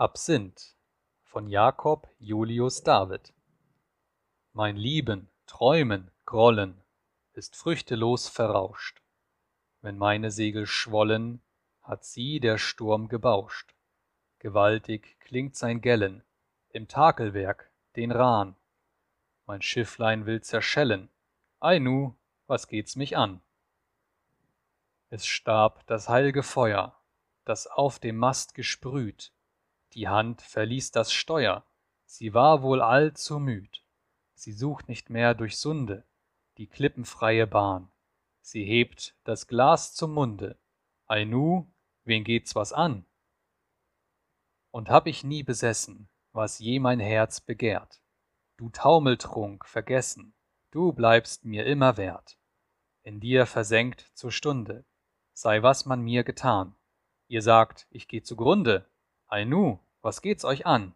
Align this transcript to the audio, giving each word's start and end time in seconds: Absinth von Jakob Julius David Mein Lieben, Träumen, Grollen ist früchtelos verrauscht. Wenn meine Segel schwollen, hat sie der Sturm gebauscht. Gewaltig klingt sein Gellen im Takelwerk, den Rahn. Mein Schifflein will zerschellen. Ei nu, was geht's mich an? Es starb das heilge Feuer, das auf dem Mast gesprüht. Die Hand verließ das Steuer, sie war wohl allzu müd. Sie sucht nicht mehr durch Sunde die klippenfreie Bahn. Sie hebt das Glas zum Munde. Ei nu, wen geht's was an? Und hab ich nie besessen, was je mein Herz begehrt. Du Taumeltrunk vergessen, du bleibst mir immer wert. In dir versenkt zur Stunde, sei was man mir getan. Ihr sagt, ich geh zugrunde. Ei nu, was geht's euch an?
Absinth 0.00 0.76
von 1.24 1.48
Jakob 1.48 2.08
Julius 2.20 2.84
David 2.84 3.34
Mein 4.52 4.76
Lieben, 4.76 5.28
Träumen, 5.48 6.12
Grollen 6.24 6.80
ist 7.32 7.56
früchtelos 7.56 8.28
verrauscht. 8.28 9.02
Wenn 9.80 9.98
meine 9.98 10.30
Segel 10.30 10.68
schwollen, 10.68 11.42
hat 11.82 12.04
sie 12.04 12.38
der 12.38 12.58
Sturm 12.58 13.08
gebauscht. 13.08 13.74
Gewaltig 14.38 15.18
klingt 15.18 15.56
sein 15.56 15.80
Gellen 15.80 16.22
im 16.68 16.86
Takelwerk, 16.86 17.68
den 17.96 18.12
Rahn. 18.12 18.54
Mein 19.46 19.62
Schifflein 19.62 20.26
will 20.26 20.42
zerschellen. 20.42 21.08
Ei 21.58 21.80
nu, 21.80 22.14
was 22.46 22.68
geht's 22.68 22.94
mich 22.94 23.16
an? 23.16 23.40
Es 25.10 25.26
starb 25.26 25.84
das 25.88 26.08
heilge 26.08 26.44
Feuer, 26.44 26.96
das 27.44 27.66
auf 27.66 27.98
dem 27.98 28.16
Mast 28.16 28.54
gesprüht. 28.54 29.32
Die 29.94 30.08
Hand 30.08 30.42
verließ 30.42 30.90
das 30.90 31.12
Steuer, 31.12 31.64
sie 32.04 32.34
war 32.34 32.62
wohl 32.62 32.82
allzu 32.82 33.38
müd. 33.38 33.82
Sie 34.34 34.52
sucht 34.52 34.88
nicht 34.88 35.10
mehr 35.10 35.34
durch 35.34 35.58
Sunde 35.58 36.04
die 36.58 36.66
klippenfreie 36.66 37.46
Bahn. 37.46 37.88
Sie 38.40 38.64
hebt 38.64 39.14
das 39.24 39.46
Glas 39.46 39.94
zum 39.94 40.12
Munde. 40.12 40.58
Ei 41.06 41.24
nu, 41.24 41.72
wen 42.04 42.24
geht's 42.24 42.54
was 42.56 42.72
an? 42.72 43.06
Und 44.72 44.90
hab 44.90 45.06
ich 45.06 45.24
nie 45.24 45.44
besessen, 45.44 46.08
was 46.32 46.58
je 46.58 46.80
mein 46.80 47.00
Herz 47.00 47.40
begehrt. 47.40 48.02
Du 48.56 48.70
Taumeltrunk 48.70 49.64
vergessen, 49.64 50.34
du 50.72 50.92
bleibst 50.92 51.44
mir 51.44 51.64
immer 51.64 51.96
wert. 51.96 52.36
In 53.02 53.20
dir 53.20 53.46
versenkt 53.46 54.00
zur 54.14 54.32
Stunde, 54.32 54.84
sei 55.32 55.62
was 55.62 55.86
man 55.86 56.02
mir 56.02 56.24
getan. 56.24 56.74
Ihr 57.28 57.42
sagt, 57.42 57.86
ich 57.90 58.08
geh 58.08 58.22
zugrunde. 58.22 58.90
Ei 59.30 59.44
nu, 59.44 59.78
was 60.02 60.22
geht's 60.22 60.44
euch 60.44 60.64
an? 60.64 60.94